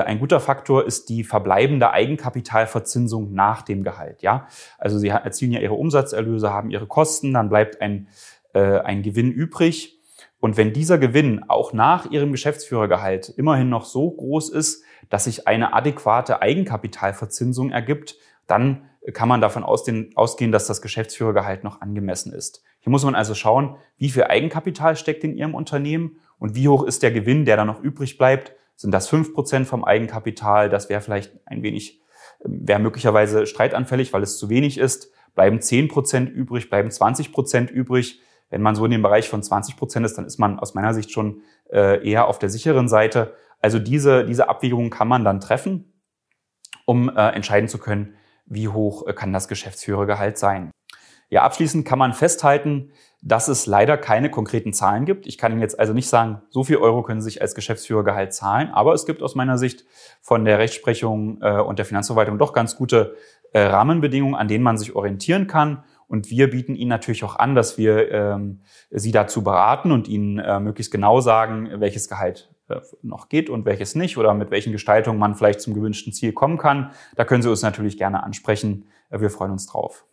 ein 0.00 0.18
guter 0.18 0.40
Faktor 0.40 0.84
ist 0.86 1.08
die 1.08 1.24
verbleibende 1.24 1.90
Eigenkapitalverzinsung 1.90 3.32
nach 3.32 3.62
dem 3.62 3.82
Gehalt. 3.82 4.22
Ja, 4.22 4.46
also 4.78 4.98
Sie 4.98 5.08
erzielen 5.08 5.52
ja 5.52 5.60
Ihre 5.60 5.74
Umsatzerlöse, 5.74 6.50
haben 6.50 6.70
Ihre 6.70 6.86
Kosten, 6.86 7.32
dann 7.34 7.48
bleibt 7.48 7.80
ein, 7.80 8.08
äh, 8.54 8.78
ein 8.78 9.02
Gewinn 9.02 9.30
übrig. 9.32 9.98
Und 10.40 10.56
wenn 10.56 10.72
dieser 10.72 10.98
Gewinn 10.98 11.44
auch 11.48 11.72
nach 11.72 12.10
Ihrem 12.10 12.32
Geschäftsführergehalt 12.32 13.28
immerhin 13.28 13.68
noch 13.68 13.84
so 13.84 14.10
groß 14.10 14.50
ist, 14.50 14.84
dass 15.08 15.24
sich 15.24 15.46
eine 15.46 15.72
adäquate 15.72 16.42
Eigenkapitalverzinsung 16.42 17.70
ergibt, 17.70 18.16
dann 18.46 18.88
kann 19.12 19.28
man 19.28 19.40
davon 19.40 19.64
ausgehen, 19.64 20.52
dass 20.52 20.66
das 20.66 20.80
Geschäftsführergehalt 20.80 21.64
noch 21.64 21.80
angemessen 21.80 22.32
ist. 22.32 22.62
Hier 22.80 22.90
muss 22.90 23.04
man 23.04 23.14
also 23.14 23.34
schauen, 23.34 23.76
wie 23.98 24.10
viel 24.10 24.24
Eigenkapital 24.24 24.96
steckt 24.96 25.24
in 25.24 25.36
Ihrem 25.36 25.54
Unternehmen 25.54 26.18
und 26.38 26.54
wie 26.54 26.68
hoch 26.68 26.84
ist 26.84 27.02
der 27.02 27.10
Gewinn, 27.10 27.44
der 27.44 27.56
dann 27.56 27.66
noch 27.66 27.82
übrig 27.82 28.18
bleibt. 28.18 28.52
Sind 28.82 28.90
das 28.90 29.06
fünf 29.06 29.32
Prozent 29.32 29.68
vom 29.68 29.84
Eigenkapital? 29.84 30.68
Das 30.68 30.88
wäre 30.88 31.00
vielleicht 31.00 31.32
ein 31.46 31.62
wenig, 31.62 32.02
wäre 32.40 32.80
möglicherweise 32.80 33.46
streitanfällig, 33.46 34.12
weil 34.12 34.24
es 34.24 34.38
zu 34.38 34.48
wenig 34.48 34.76
ist. 34.76 35.12
Bleiben 35.36 35.60
zehn 35.60 35.86
Prozent 35.86 36.28
übrig, 36.28 36.68
bleiben 36.68 36.90
20 36.90 37.32
Prozent 37.32 37.70
übrig. 37.70 38.20
Wenn 38.50 38.60
man 38.60 38.74
so 38.74 38.84
in 38.84 38.90
dem 38.90 39.00
Bereich 39.00 39.28
von 39.28 39.40
20 39.40 39.76
Prozent 39.76 40.04
ist, 40.04 40.18
dann 40.18 40.26
ist 40.26 40.38
man 40.38 40.58
aus 40.58 40.74
meiner 40.74 40.94
Sicht 40.94 41.12
schon 41.12 41.42
äh, 41.70 42.04
eher 42.04 42.26
auf 42.26 42.40
der 42.40 42.50
sicheren 42.50 42.88
Seite. 42.88 43.36
Also 43.60 43.78
diese, 43.78 44.24
diese 44.24 44.48
Abwägungen 44.48 44.90
kann 44.90 45.06
man 45.06 45.24
dann 45.24 45.38
treffen, 45.38 45.92
um 46.84 47.08
äh, 47.08 47.28
entscheiden 47.28 47.68
zu 47.68 47.78
können, 47.78 48.16
wie 48.46 48.66
hoch 48.66 49.06
äh, 49.06 49.12
kann 49.12 49.32
das 49.32 49.46
Geschäftsführergehalt 49.46 50.38
sein. 50.38 50.72
Ja, 51.30 51.44
abschließend 51.44 51.86
kann 51.86 52.00
man 52.00 52.14
festhalten, 52.14 52.90
dass 53.22 53.46
es 53.46 53.66
leider 53.66 53.96
keine 53.96 54.30
konkreten 54.30 54.72
Zahlen 54.72 55.04
gibt. 55.04 55.28
Ich 55.28 55.38
kann 55.38 55.52
Ihnen 55.52 55.60
jetzt 55.60 55.78
also 55.78 55.92
nicht 55.92 56.08
sagen, 56.08 56.42
so 56.50 56.64
viel 56.64 56.76
Euro 56.78 57.02
können 57.02 57.20
Sie 57.20 57.30
sich 57.30 57.40
als 57.40 57.54
Geschäftsführergehalt 57.54 58.34
zahlen, 58.34 58.70
aber 58.70 58.92
es 58.94 59.06
gibt 59.06 59.22
aus 59.22 59.36
meiner 59.36 59.58
Sicht 59.58 59.84
von 60.20 60.44
der 60.44 60.58
Rechtsprechung 60.58 61.40
äh, 61.40 61.60
und 61.60 61.78
der 61.78 61.86
Finanzverwaltung 61.86 62.38
doch 62.38 62.52
ganz 62.52 62.76
gute 62.76 63.14
äh, 63.52 63.60
Rahmenbedingungen, 63.60 64.34
an 64.34 64.48
denen 64.48 64.64
man 64.64 64.76
sich 64.76 64.96
orientieren 64.96 65.46
kann. 65.46 65.84
Und 66.08 66.30
wir 66.30 66.50
bieten 66.50 66.74
Ihnen 66.74 66.90
natürlich 66.90 67.22
auch 67.22 67.36
an, 67.36 67.54
dass 67.54 67.78
wir 67.78 68.10
ähm, 68.10 68.62
Sie 68.90 69.12
dazu 69.12 69.44
beraten 69.44 69.92
und 69.92 70.08
Ihnen 70.08 70.40
äh, 70.40 70.58
möglichst 70.58 70.90
genau 70.90 71.20
sagen, 71.20 71.70
welches 71.76 72.08
Gehalt 72.08 72.50
noch 73.02 73.28
geht 73.28 73.50
und 73.50 73.66
welches 73.66 73.94
nicht 73.94 74.16
oder 74.16 74.32
mit 74.32 74.50
welchen 74.50 74.72
Gestaltungen 74.72 75.18
man 75.18 75.34
vielleicht 75.34 75.60
zum 75.60 75.74
gewünschten 75.74 76.12
Ziel 76.12 76.32
kommen 76.32 76.56
kann. 76.56 76.92
Da 77.16 77.24
können 77.24 77.42
Sie 77.42 77.50
uns 77.50 77.60
natürlich 77.60 77.98
gerne 77.98 78.22
ansprechen. 78.22 78.86
Wir 79.10 79.28
freuen 79.28 79.52
uns 79.52 79.66
drauf. 79.66 80.06